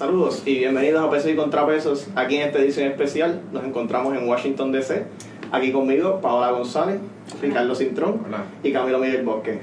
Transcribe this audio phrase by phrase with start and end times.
[0.00, 2.06] Saludos y bienvenidos a Pesos y Contrapesos.
[2.16, 5.04] Aquí en esta edición especial nos encontramos en Washington DC.
[5.52, 7.00] Aquí conmigo Paola González,
[7.42, 8.44] Ricardo Cintrón Hola.
[8.62, 9.60] y Camilo Miguel Bosque.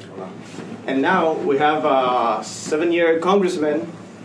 [0.86, 3.82] And now we have a seven-year congressman,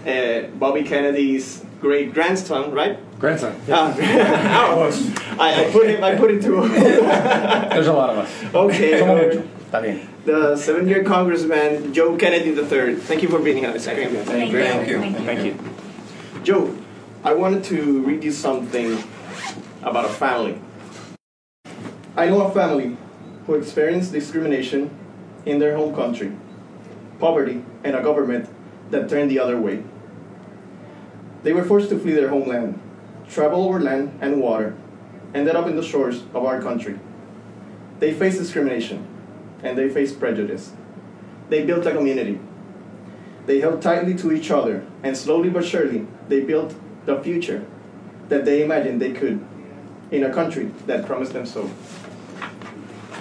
[0.07, 2.99] uh, Bobby Kennedy's great grandson, right?
[3.19, 3.55] Grandson.
[3.71, 3.95] Ah,
[5.41, 6.03] I, I put it.
[6.03, 6.69] I put it to.
[7.71, 8.55] There's a lot of us.
[8.55, 9.01] okay.
[9.01, 9.43] Uh.
[9.65, 10.07] Está bien.
[10.27, 12.97] the seven-year congressman Joe Kennedy III.
[12.97, 13.73] Thank you for being here.
[13.79, 13.99] Thank.
[13.99, 14.59] Thank you.
[14.63, 14.99] Thank you.
[14.99, 15.25] Thank you.
[15.25, 15.72] Thank you.
[16.43, 16.77] Joe,
[17.23, 18.99] I wanted to read you something
[19.81, 20.61] about a family.
[22.17, 22.97] I know a family
[23.47, 24.91] who experienced discrimination
[25.47, 26.33] in their home country,
[27.21, 28.49] poverty, and a government
[28.91, 29.85] that turned the other way.
[31.45, 32.81] They were forced to flee their homeland,
[33.29, 34.75] travel over land and water,
[35.35, 36.99] ended up in the shores of our country.
[38.01, 39.07] They faced discrimination,
[39.63, 40.73] and they faced prejudice.
[41.51, 42.41] They built a community.
[43.47, 46.75] They held tightly to each other, and slowly but surely, they built
[47.07, 47.65] the future
[48.29, 49.45] that they imagined they could
[50.11, 51.69] in a country that promised them so.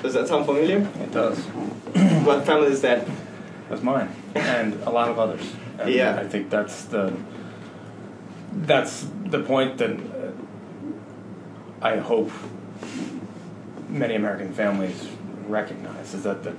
[0.04, 0.80] Does that sound familiar?
[1.02, 1.38] It does.
[2.26, 3.08] What family is that?
[3.70, 5.42] That's mine, and a lot of others.
[5.80, 6.20] And Yeah.
[6.20, 7.14] I think that's the
[8.54, 9.98] that's the point that
[11.82, 12.30] I hope
[13.90, 15.08] many American families
[15.48, 16.54] recognize is that the,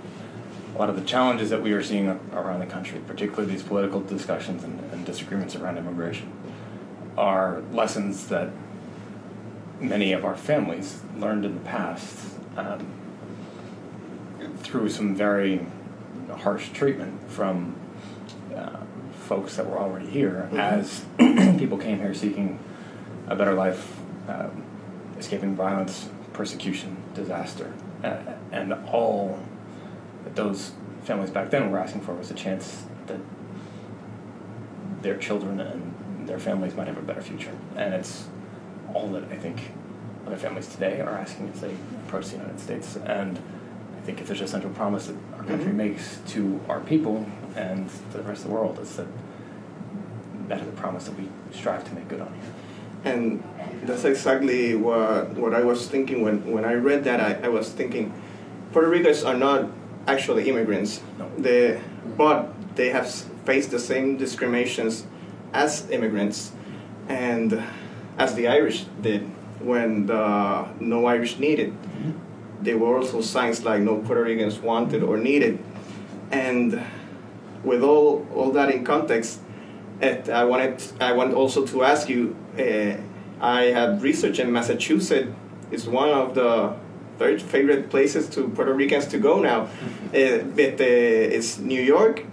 [0.74, 4.00] a lot of the challenges that we are seeing around the country, particularly these political
[4.00, 6.32] discussions and, and disagreements around immigration,
[7.18, 8.50] are lessons that
[9.80, 12.16] many of our families learned in the past
[12.56, 12.86] um,
[14.58, 15.66] through some very
[16.38, 17.74] harsh treatment from
[18.56, 18.78] uh,
[19.26, 20.58] folks that were already here Mhm.
[20.58, 21.04] as
[21.58, 22.58] people came here seeking
[23.28, 23.98] a better life,
[24.28, 24.62] um,
[25.18, 27.72] escaping violence, persecution, disaster.
[28.02, 28.16] Uh,
[28.50, 29.38] and all
[30.24, 30.72] that those
[31.04, 33.18] families back then were asking for was a chance that
[35.02, 37.52] their children and their families might have a better future.
[37.76, 38.26] And it's
[38.94, 39.72] all that I think
[40.26, 41.74] other families today are asking as they
[42.06, 42.96] approach the United States.
[43.04, 43.38] And
[43.98, 45.76] I think if there's a central promise that our country Mhm.
[45.76, 47.26] makes to our people
[47.56, 49.06] and to the rest of the world, it's that
[50.48, 52.52] that is a promise that we strive to make good on here.
[53.12, 53.42] And
[53.84, 57.20] that's exactly what, what I was thinking when, when I read that.
[57.20, 58.12] I, I was thinking
[58.72, 59.68] Puerto Ricans are not
[60.06, 61.30] actually immigrants, No.
[61.38, 61.80] they,
[62.16, 63.10] but they have
[63.44, 65.04] faced the same discriminations
[65.52, 66.52] as immigrants
[67.08, 67.62] and
[68.18, 69.22] as the Irish did
[69.60, 71.74] when the No Irish Needed.
[72.62, 75.58] There were also signs like No Puerto Ricans Wanted or Needed.
[76.30, 76.80] And
[77.64, 79.40] with all, all that in context,
[80.00, 82.34] it, I wanted I want also to ask you.
[82.58, 82.96] Uh,
[83.40, 85.28] I have researched in Massachusetts.
[85.72, 86.74] It's one of the
[87.22, 89.60] third favorite places to Puerto Ricans to go now.
[90.12, 92.24] Uh, but uh, it's New York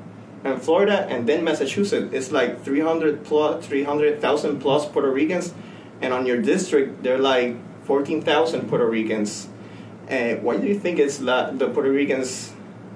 [0.44, 2.10] and Florida, and then Massachusetts.
[2.12, 5.54] It's like 300 plus 300,000 plus Puerto Ricans,
[6.02, 7.56] and on your district they're like
[7.86, 9.48] 14,000 Puerto Ricans.
[10.10, 12.54] Uh, why do you think it's la- the Puerto Ricans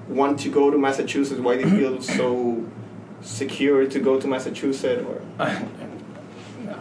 [0.08, 1.40] want to go to Massachusetts?
[1.40, 2.64] Why do they feel so
[3.22, 5.04] secure to go to Massachusetts?
[5.06, 5.20] Or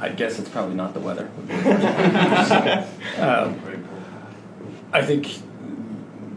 [0.05, 1.29] I guess it's probably not the weather.
[3.27, 3.72] um,
[4.93, 5.27] I think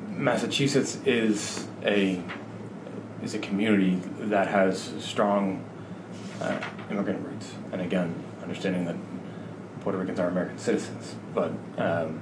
[0.08, 2.22] Massachusetts is a
[3.22, 5.62] is a community that has strong
[6.40, 6.58] uh,
[6.90, 8.96] immigrant roots, and again, understanding that
[9.80, 12.18] Puerto Ricans are American citizens, but um,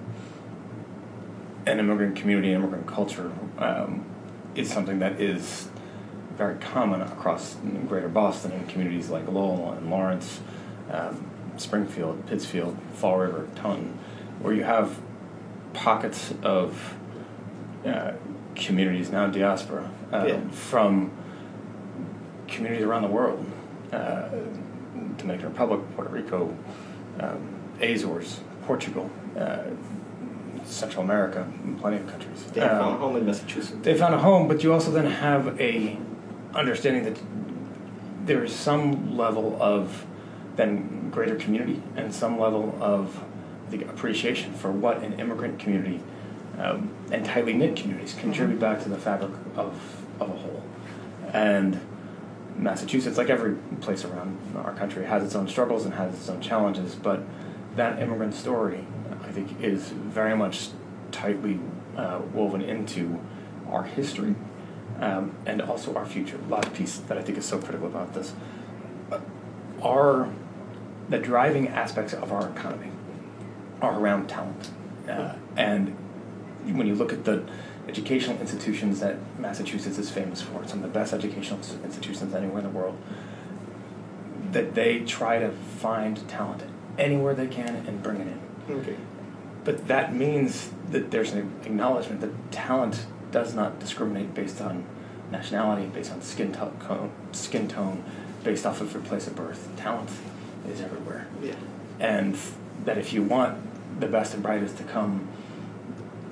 [1.66, 4.04] an immigrant community, and immigrant culture um,
[4.56, 5.68] is something that is
[6.36, 7.56] very common across
[7.86, 10.40] Greater Boston and communities like Lowell and Lawrence,
[10.90, 13.96] um, Springfield, Pittsfield, Fall River, Taunton,
[14.40, 14.98] where you have
[15.74, 16.94] pockets of
[17.86, 18.12] uh,
[18.54, 20.40] communities now diaspora um, Yeah.
[20.50, 21.10] from
[22.48, 23.44] communities around the world,
[23.92, 24.28] uh,
[25.18, 26.56] Dominican Republic, Puerto Rico,
[27.20, 27.38] um,
[27.82, 29.58] Azores, Portugal, uh,
[30.64, 31.46] Central America,
[31.80, 32.44] plenty of countries.
[32.52, 33.76] they Um, found home in Massachusetts.
[33.82, 35.98] they found a home, but you also then have a
[36.54, 37.18] understanding that
[38.24, 40.06] there is some level of
[40.56, 43.22] then greater community and some level of
[43.70, 46.00] Think appreciation for what an immigrant community
[46.58, 50.62] um, and tightly knit communities contribute back to the fabric of, of a whole.
[51.32, 51.80] And
[52.56, 56.40] Massachusetts, like every place around our country, has its own struggles and has its own
[56.40, 57.22] challenges, but
[57.74, 58.86] that immigrant story,
[59.22, 60.68] I think, is very much
[61.10, 61.58] tightly
[61.96, 63.20] uh, woven into
[63.68, 64.36] our history
[65.00, 66.38] um, and also our future.
[66.48, 68.34] Last piece that I think is so critical about this
[69.10, 69.18] uh,
[69.82, 70.28] are
[71.08, 72.90] the driving aspects of our economy
[73.80, 74.70] are around talent.
[75.08, 75.88] Uh, and
[76.64, 77.44] when you look at the
[77.88, 82.64] educational institutions that Massachusetts is famous for, some of the best educational institutions anywhere in
[82.64, 82.96] the world,
[84.52, 86.62] that they try to find talent
[86.98, 88.74] anywhere they can and bring it in.
[88.76, 88.96] Okay.
[89.64, 94.84] But that means that there's an acknowledgement that talent does not discriminate based on
[95.30, 98.04] nationality, based on skin, to- skin tone,
[98.44, 99.68] based off of your place of birth.
[99.76, 100.10] Talent
[100.68, 101.26] is everywhere.
[101.42, 101.54] Yeah.
[101.98, 102.38] And
[102.84, 103.58] that if you want
[104.00, 105.28] the best and brightest to come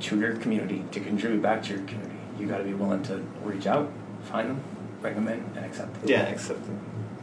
[0.01, 3.25] to your community, to contribute back to your community, you got to be willing to
[3.45, 3.91] reach out,
[4.25, 4.61] find them,
[5.01, 6.03] bring them in, and accept them.
[6.07, 6.81] Yeah, accept them.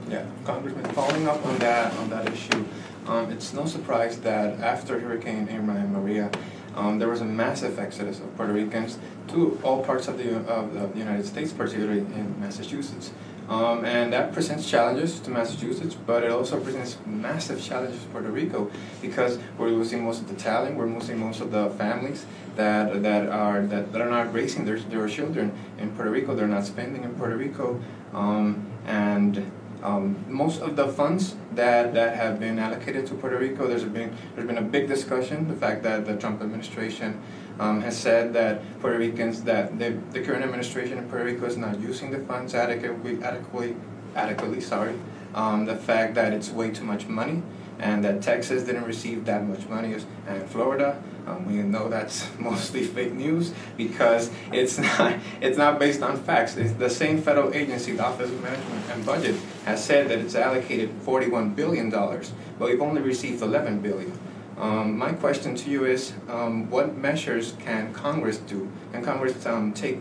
[0.10, 2.66] Yeah, Congressman, following up on that on that issue,
[3.06, 6.32] um, it's no surprise that after Hurricane Irma and Maria,
[6.76, 10.94] um, there was a massive exodus of Puerto Ricans to all parts of the of
[10.94, 13.12] the United States, particularly in Massachusetts.
[13.50, 18.30] Um, and that presents challenges to Massachusetts, but it also presents massive challenges to Puerto
[18.30, 18.70] Rico
[19.02, 23.28] because we're losing most of the talent, we're losing most of the families that that
[23.28, 26.36] are that, that are not raising their their children in Puerto Rico.
[26.36, 27.82] They're not spending in Puerto Rico,
[28.14, 33.68] um, and um, most of the funds that, that have been allocated to Puerto Rico,
[33.68, 35.48] there's been there's been a big discussion.
[35.48, 37.22] The fact that the Trump administration
[37.60, 41.58] um, has said that Puerto Ricans that the, the current administration in Puerto Rico is
[41.58, 43.76] not using the funds adequately adequately
[44.16, 44.62] adequately.
[44.62, 44.96] Sorry,
[45.34, 47.42] um, the fact that it's way too much money
[47.80, 49.96] and that Texas didn't receive that much money
[50.28, 51.02] and Florida.
[51.26, 56.58] Um, we know that's mostly fake news because it's not it's not based on facts.
[56.58, 60.36] It's the same federal agency, the Office of Management and Budget, has said that it's
[60.36, 64.18] allocated 41 billion dollars, but we've only received 11 billion.
[64.58, 68.70] Um, my question to you is, um, what measures can Congress do?
[68.92, 70.00] Can Congress um, take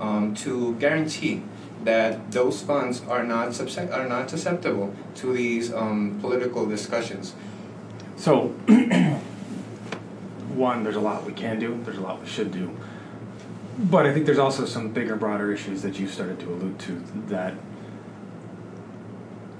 [0.00, 1.42] um, to guarantee
[1.84, 7.34] that those funds are not are not susceptible to these um, political discussions?
[8.16, 8.48] So,
[10.54, 11.80] one, there's a lot we can do.
[11.84, 12.76] There's a lot we should do.
[13.78, 17.02] But I think there's also some bigger, broader issues that you started to allude to
[17.28, 17.54] that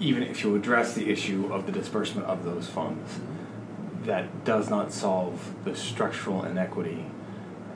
[0.01, 3.21] even if you address the issue of the disbursement of those funds,
[4.05, 7.07] that does not solve the structural inequity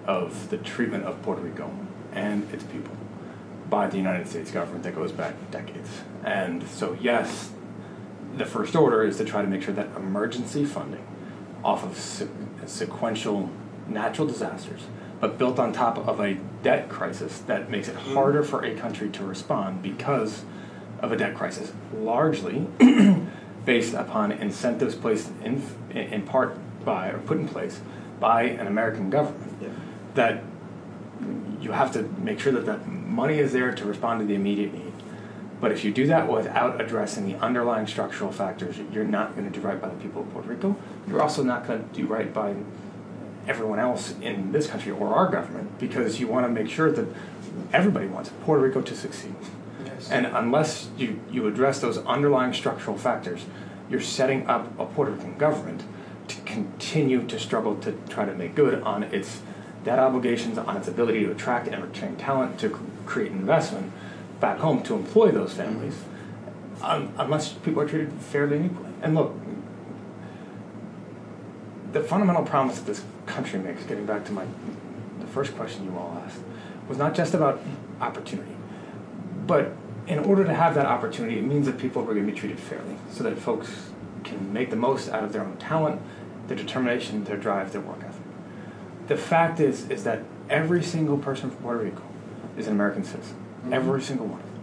[0.07, 1.71] of the treatment of Puerto Rico
[2.13, 2.97] and its people
[3.69, 5.91] by the United States government that goes back decades.
[6.25, 7.51] And so, yes,
[8.37, 11.07] the first order is to try to make sure that emergency funding
[11.63, 12.29] off of se-
[12.67, 13.51] sequential
[13.87, 14.83] natural disasters,
[15.21, 19.11] but built on top of a debt crisis that makes it harder for a country
[19.11, 20.45] to respond because
[21.05, 22.67] of a debt crisis, largely
[23.65, 27.81] based upon incentives placed in, in part by or put in place
[28.21, 29.69] by an American government Yeah.
[30.15, 30.43] that
[31.61, 34.73] you have to make sure that that money is there to respond to the immediate
[34.73, 34.93] need.
[35.61, 39.59] But if you do that without addressing the underlying structural factors, you're not going to
[39.61, 40.77] do right by the people of Puerto Rico.
[41.09, 42.55] You're also not going to do right by
[43.47, 47.07] everyone else in this country or our government because you want to make sure that
[47.73, 49.35] everybody wants Puerto Rico to succeed.
[50.05, 50.13] Yes.
[50.13, 53.45] And unless you, you address those underlying structural factors,
[53.89, 55.83] you're setting up a Puerto Rican government
[56.29, 59.43] to continue to struggle to try to make good on its
[59.85, 62.71] debt obligations, on its ability to attract and retain talent, to
[63.07, 63.93] create investment
[64.41, 66.03] back home to employ those families,
[66.83, 68.91] um, unless people are treated fairly and equally.
[69.03, 69.35] And look,
[71.93, 74.45] the fundamental promise that this country makes, getting back to my
[75.21, 76.41] the first question you all asked,
[76.89, 77.61] was not just about
[78.01, 78.57] opportunity,
[79.47, 79.73] but
[80.07, 82.59] in order to have that opportunity, it means that people are going to be treated
[82.61, 83.91] fairly, so that folks
[84.23, 86.01] can make the most out of their own talent,
[86.49, 88.23] their determination, their drive, their work ethic.
[89.07, 92.03] The fact is, is that every single person from Puerto Rico
[92.57, 93.37] is an American citizen.
[93.37, 93.73] Mm-hmm.
[93.73, 94.41] Every single one.
[94.41, 94.63] of them.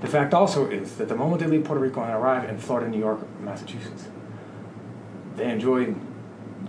[0.00, 2.88] The fact also is that the moment they leave Puerto Rico and arrive in Florida,
[2.88, 4.08] New York, Massachusetts,
[5.36, 5.94] they enjoy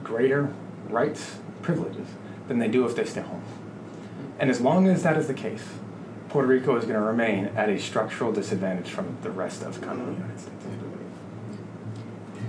[0.04, 0.54] greater
[0.90, 2.08] rights, privileges
[2.48, 3.44] than they do if they stay home.
[4.40, 5.66] And as long as that is the case,
[6.30, 9.88] Puerto Rico is going to remain at a structural disadvantage from the rest of the
[9.88, 10.56] United States.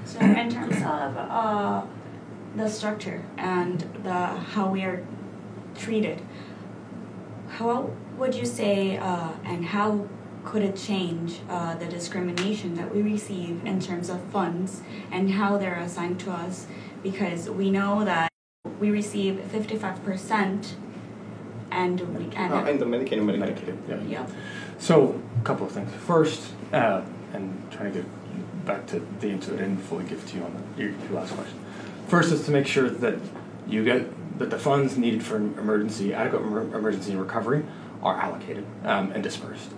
[0.04, 1.82] So in terms of uh,
[2.56, 5.06] the structure and the how we are
[5.76, 6.22] treated,
[7.48, 10.08] how would you say uh, and how
[10.44, 14.82] could it change uh, the discrimination that we receive in terms of funds
[15.12, 16.66] and how they're assigned to us?
[17.02, 18.32] Because we know that
[18.80, 20.72] we receive 55%
[21.70, 23.76] and we and Uh, and the Medicaid and Medicare.
[23.76, 24.20] Medicaid, yeah.
[24.20, 24.26] yeah.
[24.78, 25.92] So, a couple of things.
[26.06, 30.26] First, uh, and trying to get back to the answer that I didn't fully give
[30.30, 31.58] to you on the, your, your last question.
[32.06, 33.16] First is to make sure that
[33.66, 37.64] you get that the funds needed for emergency adequate emer- emergency recovery
[38.02, 39.70] are allocated um, and dispersed.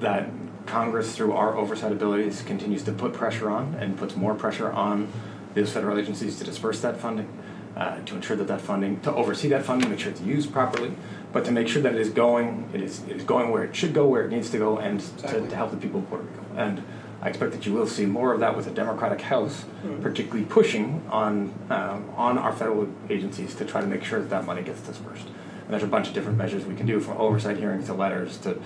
[0.00, 0.28] That
[0.66, 5.08] Congress, through our oversight abilities, continues to put pressure on and puts more pressure on
[5.54, 7.28] those federal agencies to disperse that funding,
[7.76, 10.92] uh, to ensure that that funding, to oversee that funding, make sure it's used properly,
[11.32, 13.76] but to make sure that it is going, it is, it is going where it
[13.76, 15.48] should go, where it needs to go, and to, Exactly.
[15.48, 16.42] to help the people of Puerto Rico.
[16.56, 16.82] And
[17.20, 20.02] I expect that you will see more of that with a Democratic House, Mhm.
[20.02, 24.46] particularly pushing on um, on our federal agencies to try to make sure that that
[24.46, 25.26] money gets dispersed.
[25.64, 28.36] And there's a bunch of different measures we can do, from oversight hearings to letters
[28.38, 28.58] to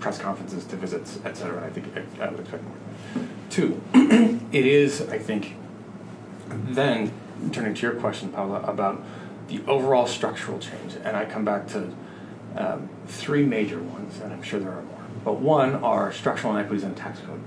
[0.00, 1.64] press conferences to visits, et cetera.
[1.64, 3.24] I think I, I would expect more.
[3.48, 3.80] Two,
[4.52, 5.54] it is, I think,
[6.68, 7.10] then
[7.52, 9.02] turning to your question, Paula, about
[9.48, 11.90] the overall structural change, and I come back to
[12.56, 15.02] um, three major ones, and I'm sure there are more.
[15.24, 17.40] But one are structural inequities in the tax code.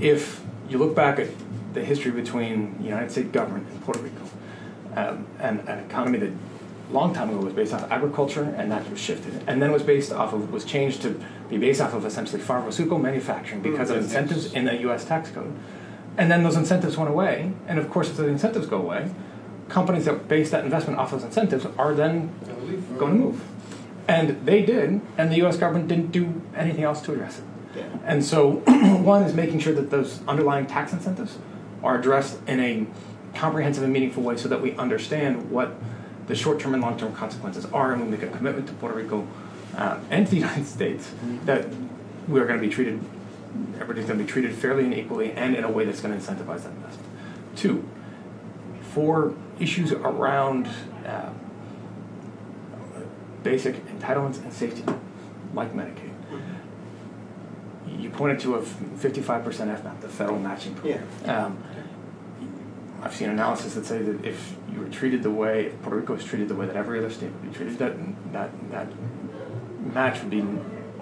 [0.00, 1.28] If you look back at
[1.74, 4.28] the history between the United States government and Puerto Rico,
[4.94, 8.88] um, and an economy that a long time ago was based off agriculture, and that
[8.90, 12.04] was shifted, and then was based off of was changed to be based off of
[12.04, 15.04] essentially pharmaceutical manufacturing because of Mm, yes, incentives in the U.S.
[15.04, 15.54] tax code.
[16.18, 19.10] And then those incentives went away, and of course, if the incentives go away,
[19.68, 22.30] companies that base that investment off those incentives are then
[22.98, 23.44] going to move.
[24.06, 25.56] And they did, and the U.S.
[25.56, 27.44] government didn't do anything else to address it.
[27.76, 27.84] Yeah.
[28.04, 28.50] And so,
[29.02, 31.38] one is making sure that those underlying tax incentives
[31.82, 32.86] are addressed in a
[33.34, 35.74] comprehensive and meaningful way so that we understand what
[36.26, 38.96] the short term and long term consequences are, and we make a commitment to Puerto
[38.96, 39.26] Rico
[39.76, 41.10] uh, and to the United States
[41.44, 41.66] that
[42.28, 43.00] we are going to be treated,
[43.74, 46.20] everybody's going to be treated fairly and equally, and in a way that's going to
[46.20, 47.08] incentivize that investment.
[47.56, 47.88] Two,
[48.92, 50.68] for issues around
[51.06, 51.30] uh,
[53.42, 54.98] basic entitlements and safety net,
[55.54, 56.10] like Medicaid.
[57.98, 61.06] You pointed to a 55% FMAP, the federal matching program.
[61.26, 61.62] Um,
[63.02, 66.14] I've seen analysis that say that if you were treated the way, if Puerto Rico
[66.14, 67.96] was treated the way that every other state would be treated, that
[68.32, 68.88] that, that
[69.92, 70.40] match would be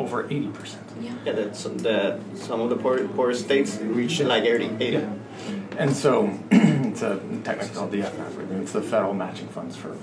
[0.01, 0.77] over 80%.
[1.01, 1.15] Yeah.
[1.25, 4.77] Yeah, that's that some of the poor, poor states reach like 80.
[4.81, 4.93] 80.
[4.97, 5.13] Yeah.
[5.79, 8.63] And so it's a technically called the FMAP program.
[8.63, 9.97] It's the federal matching funds for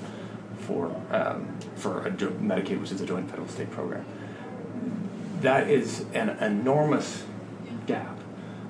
[0.59, 4.05] for um, for a jo- Medicaid, which is a joint federal state program.
[5.41, 7.23] That is an enormous
[7.87, 8.17] gap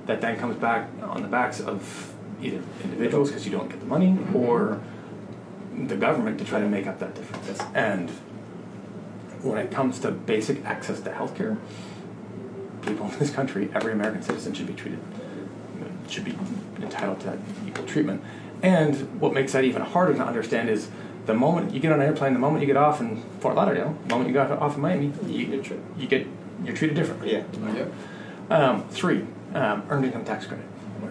[0.06, 3.86] that then comes back on the backs of either individuals because you don't get the
[3.86, 4.82] money or
[5.86, 7.60] the government to try to make up that difference.
[7.74, 8.10] And
[9.44, 11.58] when it comes to basic access to healthcare,
[12.82, 15.00] people in this country, every American citizen should be treated,
[16.08, 16.36] should be
[16.82, 18.22] entitled to that equal treatment.
[18.62, 20.90] And what makes that even harder to understand is
[21.26, 23.96] the moment you get on an airplane, the moment you get off in Fort Lauderdale,
[24.04, 26.28] the moment you get off in Miami, You you, get you get
[26.64, 27.34] you're treated differently.
[27.34, 27.44] Yeah.
[27.74, 27.94] Yep.
[28.50, 30.66] Um, three, um, earned income tax credit.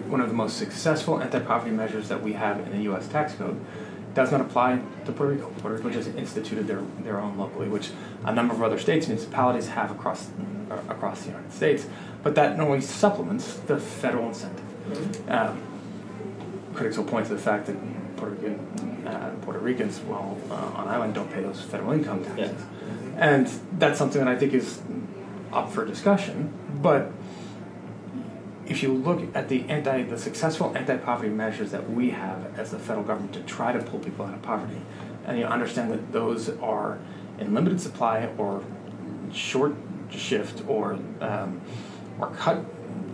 [0.08, 3.06] One of the most successful anti-poverty measures that we have in the U.S.
[3.08, 3.60] tax code
[4.16, 5.52] does not apply to Puerto Rico.
[5.58, 7.90] Puerto Rico just instituted their, their own locally, which
[8.24, 10.30] a number of other states, and municipalities have across
[10.70, 11.86] uh, across the United States.
[12.22, 15.30] But that normally supplements the federal incentive.
[15.30, 15.60] Um,
[16.72, 17.76] critics will point to the fact that
[18.16, 22.62] Puerto Rican uh, Puerto Ricans, while uh, on island, don't pay those federal income taxes,
[23.18, 23.46] and
[23.78, 24.80] that's something that I think is
[25.52, 26.52] up for discussion.
[26.80, 27.12] But
[28.66, 32.78] if you look at the anti, the successful anti-poverty measures that we have as the
[32.78, 34.80] federal government to try to pull people out of poverty,
[35.24, 36.98] and you understand that those are
[37.38, 38.62] in limited supply or
[39.32, 39.74] short
[40.10, 41.60] shift or um,
[42.18, 42.64] or cut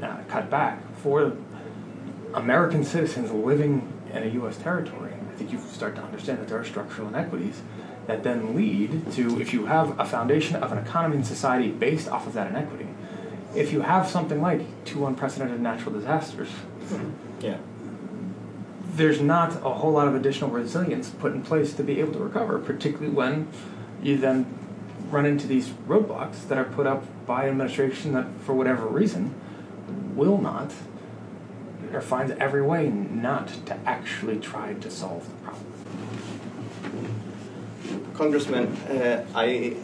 [0.02, 1.36] uh, cut back for
[2.34, 4.56] American citizens living in a U.S.
[4.58, 7.62] territory, I think you start to understand that there are structural inequities
[8.06, 12.08] that then lead to if you have a foundation of an economy and society based
[12.08, 12.88] off of that inequity,
[13.54, 16.48] if you have something like two unprecedented natural disasters,
[17.40, 17.56] Yeah.
[18.96, 22.18] there's not a whole lot of additional resilience put in place to be able to
[22.18, 23.48] recover, particularly when
[24.02, 24.46] you then
[25.10, 29.34] run into these roadblocks that are put up by an administration that, for whatever reason,
[30.14, 30.70] will not
[31.92, 35.66] or finds every way not to actually try to solve the problem.
[38.14, 39.76] Congressman, uh, I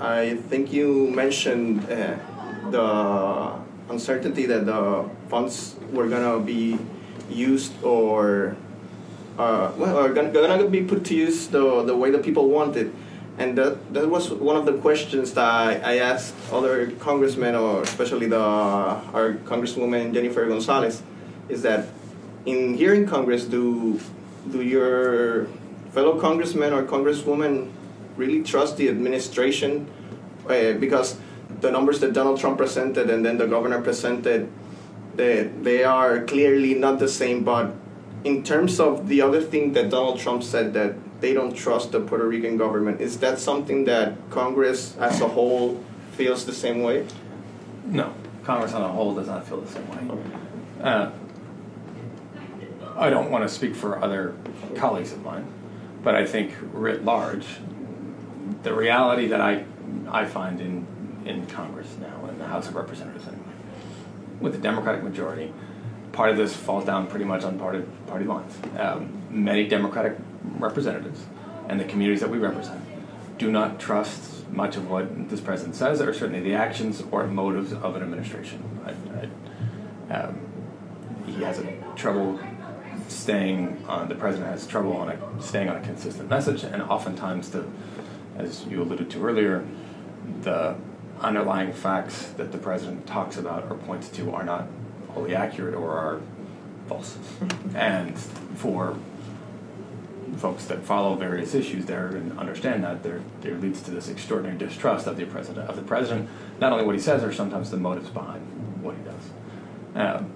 [0.00, 2.16] I think you mentioned uh,
[2.74, 3.54] the
[3.88, 6.78] uncertainty that the funds were gonna be
[7.30, 8.56] used or
[9.38, 12.94] uh, well, are gonna, gonna be put to use the the way that people wanted.
[13.36, 17.82] And that, that was one of the questions that I, I asked other congressmen, or
[17.82, 21.02] especially the our Congresswoman Jennifer Gonzalez,
[21.48, 21.90] is that
[22.46, 23.98] in here in Congress, do
[24.50, 25.46] do your
[25.90, 27.70] fellow congressmen or congresswomen
[28.16, 29.90] really trust the administration?
[30.46, 31.18] Uh, because
[31.64, 34.50] the numbers that Donald Trump presented and then the governor presented,
[35.16, 37.42] they, they are clearly not the same.
[37.42, 37.72] But
[38.22, 42.00] in terms of the other thing that Donald Trump said that they don't trust the
[42.00, 47.06] Puerto Rican government, is that something that Congress as a whole feels the same way?
[47.86, 48.12] No,
[48.44, 50.18] Congress on a whole does not feel the same way.
[50.82, 51.10] Uh,
[52.96, 54.34] I don't want to speak for other
[54.76, 55.46] colleagues of mine,
[56.02, 57.46] but I think writ large,
[58.62, 59.64] the reality that I
[60.10, 60.83] I find in
[61.24, 63.42] in Congress now, in the House of Representatives anyway,
[64.40, 65.52] with a Democratic majority,
[66.12, 68.56] part of this falls down pretty much on party, party lines.
[68.78, 70.16] Um, many Democratic
[70.58, 71.24] representatives
[71.68, 72.80] and the communities that we represent
[73.38, 77.72] do not trust much of what this president says, or certainly the actions or motives
[77.72, 78.62] of an administration.
[78.86, 80.38] I, I, um,
[81.26, 82.38] he has a trouble
[83.08, 84.08] staying on.
[84.08, 87.64] The president has trouble on a, staying on a consistent message, and oftentimes the,
[88.36, 89.66] as you alluded to earlier,
[90.42, 90.76] the
[91.20, 94.66] underlying facts that the president talks about or points to are not
[95.10, 96.20] wholly accurate or are
[96.88, 97.18] false.
[97.74, 98.18] and
[98.56, 98.96] for
[100.36, 104.58] folks that follow various issues there and understand that there, there leads to this extraordinary
[104.58, 106.28] distrust of the president of the president,
[106.60, 108.42] not only what he says, or sometimes the motives behind
[108.82, 109.30] what he does.
[109.94, 110.32] Um,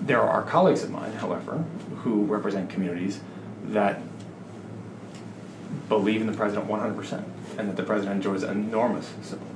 [0.00, 1.64] there are colleagues of mine, however,
[1.98, 3.20] who represent communities
[3.64, 4.00] that
[5.88, 7.24] believe in the president 100%
[7.58, 9.55] and that the president enjoys enormous support.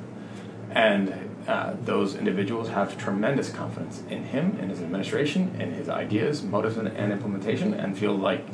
[0.71, 6.43] And uh, those individuals have tremendous confidence in him, in his administration, in his ideas,
[6.43, 8.45] motives, and, and implementation, and feel like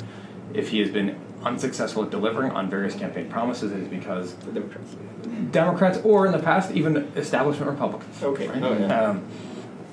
[0.53, 4.51] if he has been unsuccessful at delivering on various campaign promises, it is because The
[4.51, 4.95] Democrats.
[5.51, 8.23] Democrats or in the past even establishment Republicans.
[8.23, 8.47] Okay.
[8.47, 8.63] right?
[8.63, 9.01] Oh, yeah.
[9.01, 9.23] um,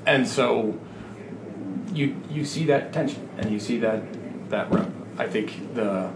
[0.07, 0.79] and so
[1.93, 4.03] you you see that tension and you see that
[4.51, 4.93] that rub.
[5.19, 6.11] I think the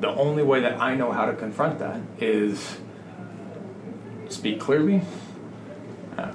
[0.00, 2.78] the only way that I know how to confront that is
[4.42, 5.00] speak clearly,
[6.18, 6.32] uh,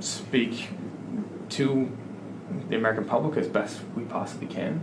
[0.00, 0.70] speak
[1.48, 1.96] to
[2.68, 4.82] the American public as best we possibly can,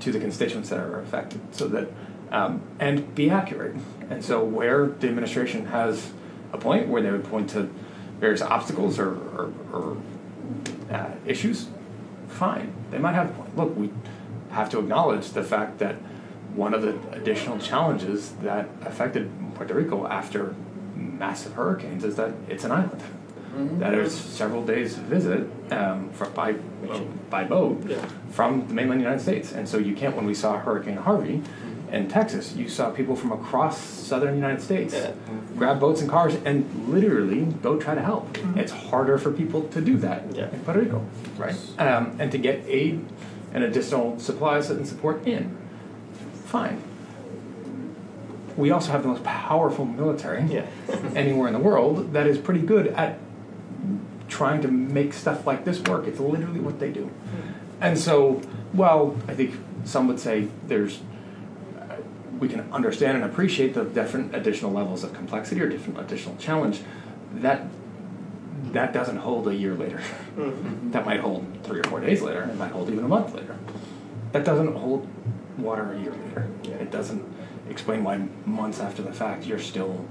[0.00, 1.90] to the constituents that are affected, so that
[2.32, 3.76] um, and be accurate.
[4.08, 6.10] And so, where the administration has
[6.54, 7.68] a point where they would point to
[8.18, 9.96] various obstacles or, or, or
[10.90, 11.68] uh, issues,
[12.28, 13.56] fine, they might have a point.
[13.58, 13.90] Look, we
[14.52, 15.96] have to acknowledge the fact that
[16.54, 20.54] one of the additional challenges that affected Puerto Rico after
[20.98, 23.02] massive hurricanes is that it's an island.
[23.80, 26.52] That is several days visit um, for, by
[27.30, 27.96] by boat Yeah.
[28.30, 30.14] from the mainland United States, and so you can't.
[30.14, 31.42] When we saw Hurricane Harvey
[31.90, 35.10] in Texas, you saw people from across southern United States Yeah.
[35.56, 38.36] grab boats and cars and literally go try to help.
[38.54, 40.50] It's harder for people to do that Yeah.
[40.52, 41.02] in Puerto Rico,
[41.36, 41.56] right?
[41.80, 43.04] Um, and to get aid
[43.54, 45.56] and additional supplies and support in,
[46.44, 46.80] fine.
[48.58, 50.66] We also have the most powerful military Yeah.
[51.14, 53.18] anywhere in the world that is pretty good at
[54.28, 56.06] trying to make stuff like this work.
[56.08, 57.08] It's literally what they do.
[57.80, 58.42] And so,
[58.74, 60.98] well, I think some would say there's,
[61.78, 61.94] uh,
[62.40, 66.80] we can understand and appreciate the different additional levels of complexity or different additional challenge.
[67.36, 67.62] That
[68.72, 70.00] that doesn't hold a year later.
[70.36, 70.90] Mhm.
[70.92, 72.42] That might hold three or four days later.
[72.42, 73.56] It might hold even a month later.
[74.32, 75.06] That doesn't hold
[75.56, 76.48] water a year later.
[76.64, 77.22] It doesn't
[77.70, 80.04] explain why months after the fact you're still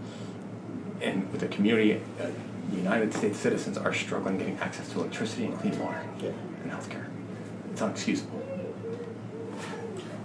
[1.02, 2.02] in with the community.
[2.20, 2.28] Uh,
[2.74, 6.32] United States citizens are struggling getting access to electricity and clean water Yeah.
[6.64, 7.06] and healthcare.
[7.72, 8.42] It's unexcusable.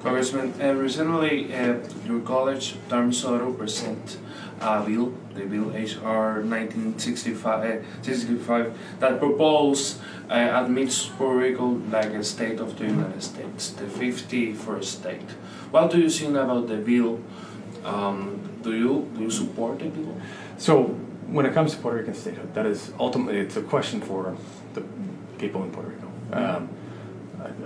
[0.02, 4.18] Congressman, uh, recently uh, your college, Darren Soto, present
[4.60, 7.84] a bill, the bill HR 1965,
[8.50, 13.84] uh, that proposes uh, admits Puerto Rico like a state of the United States, the
[13.84, 15.28] 51st state.
[15.72, 17.18] What do you think about the bill?
[17.82, 20.14] Um, do you do you support the bill?
[20.58, 20.82] So
[21.26, 24.36] when it comes to Puerto Rican statehood, that is ultimately it's a question for
[24.74, 24.82] the
[25.38, 26.08] people in Puerto Rico.
[26.32, 26.68] Um,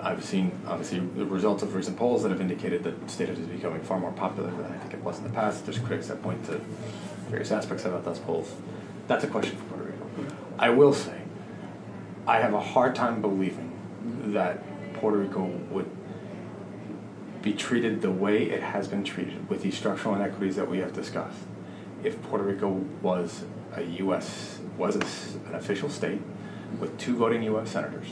[0.01, 3.83] I've seen obviously the results of recent polls that have indicated that statehood is becoming
[3.83, 5.67] far more popular than I think it was in the past.
[5.67, 6.61] There's critics that point to
[7.29, 8.55] various aspects about those polls.
[9.09, 10.37] That's a question for Puerto Rico.
[10.61, 11.23] I will say,
[12.25, 13.73] I have a hard time believing
[14.33, 14.63] that
[14.95, 15.91] Puerto Rico would
[17.47, 20.93] be treated the way it has been treated with these structural inequities that we have
[20.93, 21.39] discussed
[22.03, 22.71] if Puerto Rico
[23.03, 23.45] was
[23.77, 24.59] a U.S.
[24.77, 26.21] was a s an official state
[26.81, 27.71] with two voting U.S.
[27.71, 28.09] senators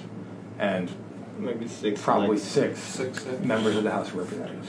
[0.60, 0.88] and
[1.36, 2.00] Maybe six.
[2.00, 4.68] probably like- six, Six, members of the House of Representatives.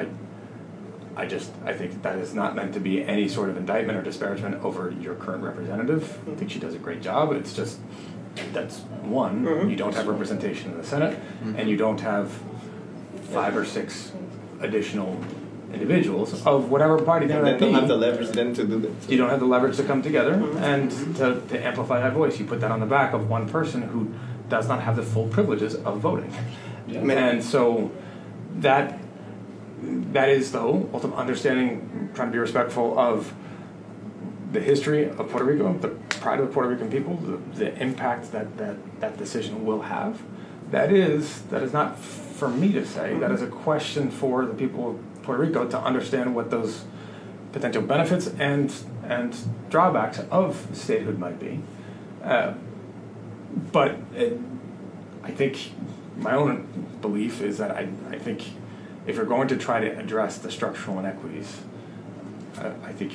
[0.00, 0.02] I,
[1.16, 4.02] I just I think that is not meant to be any sort of indictment or
[4.02, 6.02] disparagement over your current representative.
[6.30, 7.32] I think she does a great job.
[7.32, 7.80] It's just
[8.52, 8.76] that's
[9.22, 9.70] one Mhm.
[9.72, 11.18] you don't have representation in the Senate,
[11.58, 12.26] and you don't have
[13.34, 14.12] five or six
[14.60, 15.18] additional
[15.72, 18.64] individuals of whatever party they And might then don't be have the leverage then to
[18.64, 19.10] do that.
[19.10, 20.58] you don't have the leverage to come together mm-hmm.
[20.58, 22.38] and to, to amplify that voice.
[22.38, 24.14] You put that on the back of one person who
[24.48, 26.32] does not have the full privileges of voting.
[26.86, 27.90] Many- And so
[28.58, 28.98] that
[30.12, 33.34] that is though ultimate understanding, trying to be respectful of
[34.52, 35.88] the history of Puerto Rico, the
[36.20, 40.22] pride of the Puerto Rican people, the, the impact that, that that decision will have.
[40.70, 41.98] That is that is not
[42.44, 43.16] for me to say.
[43.18, 46.84] That is a question for the people of Puerto Rico to understand what those
[47.52, 48.70] potential benefits and
[49.02, 49.34] and
[49.70, 51.60] drawbacks of statehood might be.
[52.22, 52.52] Uh,
[53.72, 54.38] but it,
[55.22, 55.72] I think
[56.18, 56.68] my own
[57.00, 58.42] belief is that I, I think
[59.06, 61.62] if you're going to try to address the structural inequities,
[62.58, 63.12] I, I think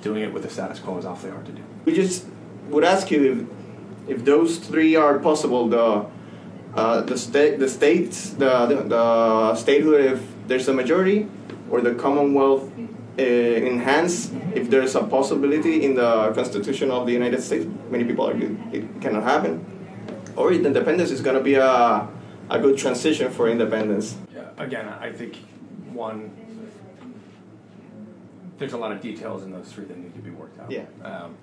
[0.00, 1.62] doing it with the status quo is awfully hard to do.
[1.84, 2.24] We just
[2.70, 3.46] would ask you
[4.06, 5.68] if, if those three are possible.
[5.68, 6.06] The
[6.74, 11.26] uh, the state, the states, the, the the statehood if there's a majority,
[11.70, 12.70] or the Commonwealth
[13.18, 17.66] uh, enhanced if there's a possibility in the Constitution of the United States.
[17.90, 19.64] Many people argue it cannot happen,
[20.36, 22.08] or independence is going to be a
[22.50, 24.16] a good transition for independence.
[24.34, 25.36] Yeah, again, I think
[25.92, 26.30] one,
[28.58, 30.70] there's a lot of details in those three that need to be worked out.
[30.70, 30.86] Yeah.
[31.02, 31.36] Um,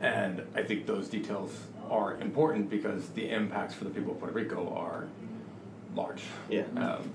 [0.00, 1.50] and I think those details
[1.90, 5.06] are important because the impacts for the people of Puerto Rico are
[5.94, 6.22] large.
[6.48, 6.64] Yeah.
[6.76, 7.10] Um,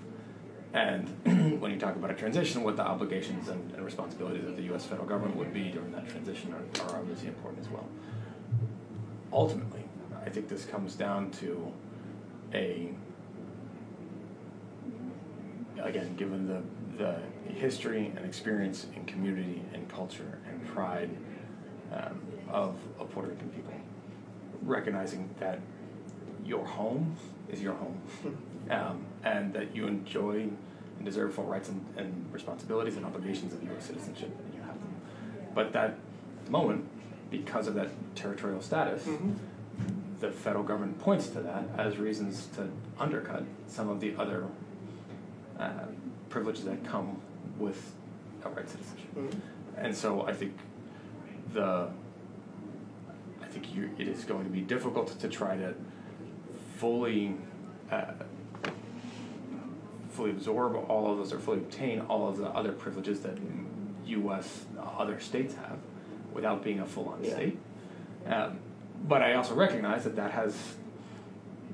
[0.74, 1.08] and
[1.62, 4.86] when you talk about a transition, what the obligations and, and responsibilities of the U.S.
[4.86, 7.88] federal government would be during that transition are, are obviously important as well.
[9.34, 9.84] Ultimately,
[10.26, 11.72] I think this comes down to
[12.54, 12.94] a
[15.84, 16.62] again, given the,
[16.98, 17.20] the
[17.54, 21.10] history and experience and community and culture and pride
[21.94, 23.74] um, of, of Puerto Rican people,
[24.64, 25.60] recognizing that
[26.46, 27.16] your home
[27.50, 28.00] is your home,
[28.70, 30.48] um, and that you enjoy
[30.98, 33.86] and deserve full rights and, and responsibilities and obligations of U.S.
[33.86, 34.94] citizenship, and you have them.
[35.56, 35.96] But that
[36.50, 36.86] moment,
[37.32, 39.08] because of that territorial status,
[40.20, 42.70] the federal government points to that as reasons to
[43.00, 44.46] undercut some of the other
[45.58, 45.70] uh,
[46.30, 47.22] privileges that come
[47.58, 47.94] with
[48.46, 49.16] outright citizenship.
[49.16, 49.34] Mhm.
[49.78, 50.54] And so I think
[51.54, 51.90] the
[53.50, 55.74] think you, it is going to be difficult to try to
[56.78, 57.36] fully
[57.92, 58.14] uh,
[60.12, 63.38] fully absorb all of those or fully obtain all of the other privileges that
[64.06, 64.66] U.S.
[64.98, 65.78] other states have
[66.34, 67.34] without being a full-on Yeah.
[67.34, 67.58] state.
[68.26, 68.60] Um,
[69.08, 70.76] but I also recognize that that has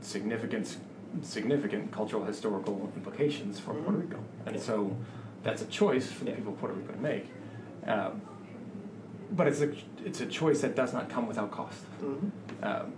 [0.02, 0.78] significant
[1.22, 4.02] significant cultural historical implications for Puerto Mhm.
[4.02, 4.62] Rico, and Yeah.
[4.62, 4.96] so
[5.44, 6.36] that's a choice for the Yeah.
[6.38, 7.26] people of Puerto Rico to make.
[7.88, 8.22] Um,
[9.32, 9.68] but it's a
[10.06, 11.84] it's a choice that does not come without cost.
[12.02, 12.32] Mhm.
[12.62, 12.94] Um,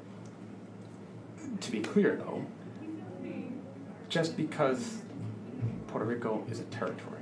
[1.61, 2.45] to be clear, though,
[4.09, 5.01] just because
[5.87, 7.21] Puerto Rico is a territory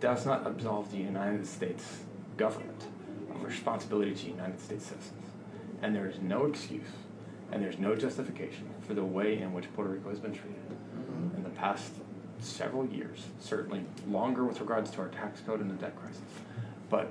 [0.00, 2.04] does not absolve the United States
[2.36, 2.86] government
[3.30, 5.26] of responsibility to United States citizens.
[5.82, 6.88] And there is no excuse
[7.52, 10.62] and there's no justification for the way in which Puerto Rico has been treated
[11.36, 11.92] in the past
[12.40, 16.22] several years, certainly longer with regards to our tax code and the debt crisis,
[16.90, 17.10] but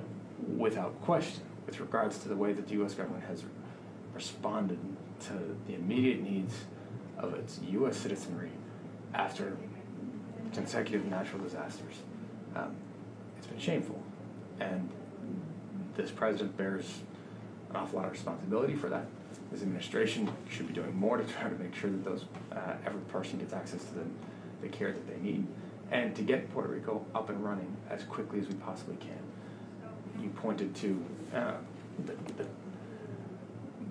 [0.57, 2.93] without question, with regards to the way that the U.S.
[2.93, 3.43] government has
[4.13, 4.77] responded
[5.21, 5.33] to
[5.67, 6.53] the immediate needs
[7.17, 7.97] of its U.S.
[7.97, 8.51] citizenry
[9.13, 9.57] after
[10.53, 11.95] consecutive natural disasters.
[12.55, 12.75] Um,
[13.37, 13.99] it's been shameful,
[14.59, 14.87] and
[15.95, 16.99] this president bears
[17.71, 19.05] an awful lot of responsibility for that.
[19.51, 23.01] This administration should be doing more to try to make sure that those uh, every
[23.01, 24.05] person gets access to the,
[24.61, 25.47] the care that they need,
[25.91, 29.32] and to get Puerto Rico up and running as quickly as we possibly can.
[30.23, 31.05] You pointed to
[31.35, 31.53] uh,
[32.05, 32.47] the, the,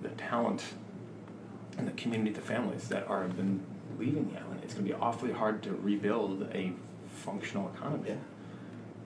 [0.01, 0.63] the talent
[1.77, 3.63] and the community, the families that are have been
[3.99, 4.61] leaving the island.
[4.63, 6.73] It's going to be awfully hard to rebuild a
[7.13, 8.15] functional economy Yeah.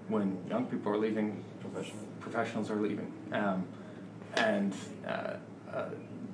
[0.08, 2.04] when young people are leaving, Professional.
[2.22, 3.66] professionals are leaving, um,
[4.36, 4.74] and
[5.06, 5.34] uh,
[5.74, 5.90] uh,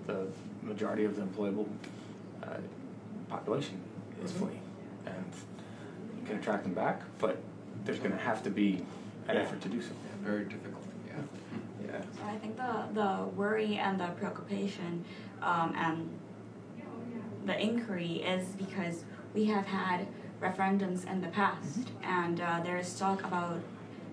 [0.05, 0.27] the
[0.61, 1.67] majority of the employable
[2.43, 2.47] uh,
[3.29, 3.79] population
[4.23, 4.35] is Mhm.
[4.37, 4.61] fleeing.
[5.07, 5.25] And
[6.21, 7.37] you can attract them back, but
[7.83, 8.85] there's going to have to be
[9.27, 9.41] an Yeah.
[9.41, 9.91] effort to do so.
[10.23, 11.13] Very difficult, yeah.
[11.85, 12.01] Yeah.
[12.15, 15.03] So I think the, the worry and the preoccupation
[15.41, 16.09] um, and
[17.45, 20.07] the inquiry is because we have had
[20.41, 23.59] referendums in the past, and uh, there is talk about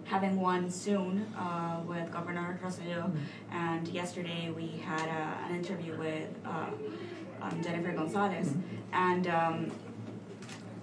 [0.04, 3.14] having one soon uh, with Governor Rosselló.
[3.52, 6.66] And yesterday we had uh, an interview with uh,
[7.40, 8.52] um, Jennifer Gonzalez,
[8.92, 9.72] and um,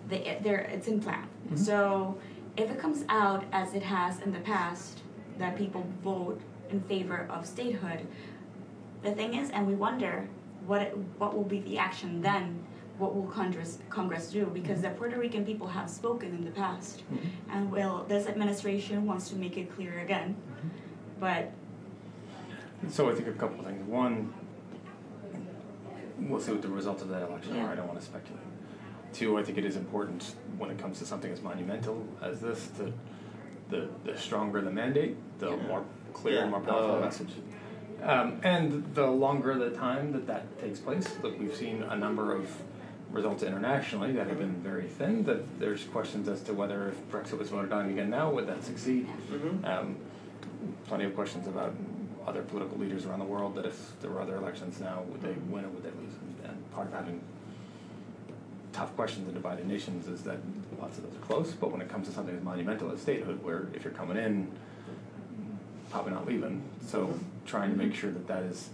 [0.08, 1.28] the, there it's in plan.
[1.56, 2.18] So
[2.56, 5.02] if it comes out as it has in the past
[5.38, 8.06] that people vote in favor of statehood,
[9.04, 10.28] the thing is, and we wonder
[10.66, 12.64] what it, what will be the action then.
[12.98, 14.48] What will Congress Congress do?
[14.48, 14.98] Because the mm-hmm.
[14.98, 17.52] Puerto Rican people have spoken in the past, mm-hmm.
[17.52, 20.36] and will this administration wants to make it clear again.
[20.36, 20.68] Mm-hmm.
[21.20, 21.52] But
[22.90, 23.88] So I think a couple of things.
[23.88, 24.34] One,
[26.20, 27.72] we'll see what the results of that election are.
[27.72, 28.42] I don't want to speculate.
[29.14, 32.68] Two, I think it is important when it comes to something as monumental as this,
[32.78, 32.94] that
[33.70, 35.68] the, the stronger the mandate, the Yeah.
[35.68, 37.34] more clear and more powerful the Uh, message.
[38.04, 42.34] Um, and the longer the time that that takes place, look, we've seen a number
[42.34, 42.50] of
[43.12, 45.24] results internationally that have been very thin.
[45.24, 48.64] That there's questions as to whether if Brexit was voted on again now, would that
[48.64, 49.08] succeed?
[49.32, 49.66] Mhm.
[49.66, 49.96] Um,
[50.88, 51.74] plenty of questions about
[52.28, 55.34] other political leaders around the world that if there were other elections now, would they
[55.50, 56.14] win or would they lose?
[56.44, 57.22] And, and part of having
[58.74, 60.38] tough questions in divided nations is that
[60.80, 63.42] lots of those are close, but when it comes to something as monumental as statehood,
[63.44, 64.50] where if you're coming in,
[65.98, 66.62] probably not leaving.
[66.86, 68.70] So trying to make sure that that is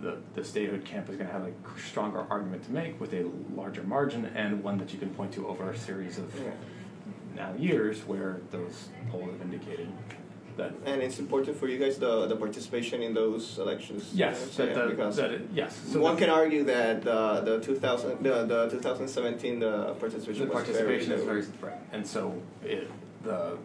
[0.00, 3.30] the, the statehood camp is going to have a stronger argument to make with a
[3.54, 6.32] larger margin and one that you can point to over a series of
[7.34, 9.88] now years where those polls have indicated
[10.58, 14.10] that And it's important for you guys the, the participation in those elections.
[14.12, 15.80] yes, that, because that it, yes.
[15.90, 21.08] So one can argue that uh, the 2000 the, the 2017 the participation the participation
[21.08, 22.90] very is very right, and so it
[23.24, 23.56] the.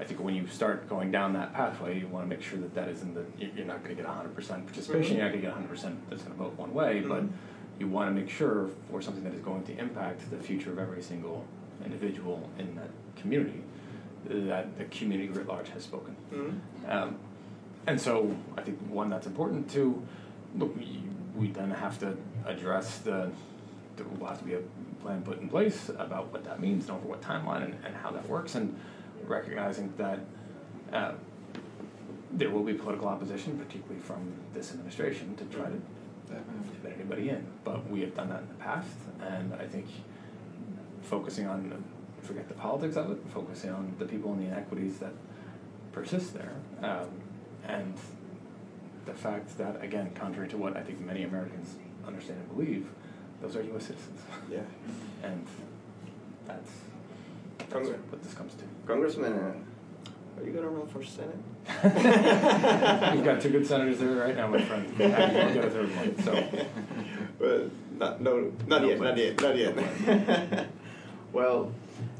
[0.00, 2.74] I think when you start going down that pathway, you want to make sure that
[2.74, 5.14] that isn't the you- you're not going to get 100% participation.
[5.14, 5.18] Mhm.
[5.18, 7.30] You're not going to get 100% that's going to vote one way, but Mhm.
[7.80, 10.78] you want to make sure for something that is going to impact the future of
[10.78, 11.44] every single
[11.84, 13.62] individual in that community
[14.28, 16.14] that the community writ large has spoken.
[16.32, 16.58] Mhm.
[16.92, 17.16] Um,
[17.86, 20.02] and so I think one that's important to
[20.56, 20.76] look.
[20.76, 21.02] We,
[21.36, 23.30] we then have to address the.
[23.96, 24.60] There will have to be a
[25.02, 28.10] plan put in place about what that means and over what timeline and, and how
[28.10, 28.76] that works, and
[29.28, 30.20] recognizing that
[30.92, 31.12] uh,
[32.32, 35.80] there will be political opposition, particularly from this administration, to try to
[36.82, 37.46] fit anybody in.
[37.64, 38.88] But we have done that in the past,
[39.20, 39.86] and I think
[41.02, 41.84] focusing on
[42.22, 45.12] forget the politics of it, focusing on the people and the inequities that
[45.92, 47.08] persist there, um,
[47.66, 47.94] and
[49.06, 52.86] the fact that again, contrary to what I think many Americans understand and believe,
[53.40, 53.86] those are U.S.
[53.86, 54.60] citizens, Yeah.
[55.22, 55.46] and
[56.46, 56.70] that's,
[57.70, 58.64] that's what this comes to.
[58.86, 61.36] Congressman, uh, are you gonna run for Senate?
[63.14, 64.86] We've got two good senators there right now, my friend.
[65.00, 66.22] And we'll get a third one.
[66.22, 66.66] So.
[67.38, 70.68] Well, not, no, not No yet, not yet, not yet.
[71.32, 71.72] well,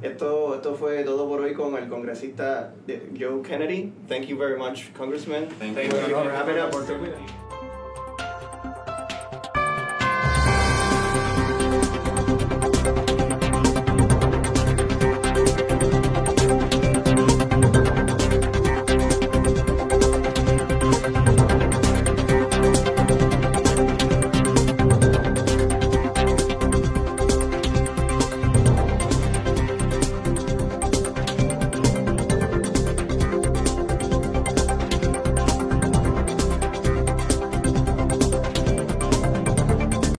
[0.03, 2.73] esto, esto fue todo por hoy con el congresista
[3.15, 3.93] Joe Kennedy.
[4.09, 5.49] Thank you very much, Congressman.
[5.49, 5.99] Thank Thank you.
[5.99, 6.75] you for having us.
[6.75, 6.85] Por-